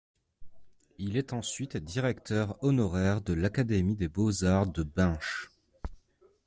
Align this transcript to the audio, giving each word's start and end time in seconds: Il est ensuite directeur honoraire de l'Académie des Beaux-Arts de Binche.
Il 0.97 1.15
est 1.15 1.31
ensuite 1.31 1.77
directeur 1.77 2.57
honoraire 2.63 3.21
de 3.21 3.33
l'Académie 3.33 3.95
des 3.95 4.07
Beaux-Arts 4.07 4.65
de 4.65 4.81
Binche. 4.81 5.51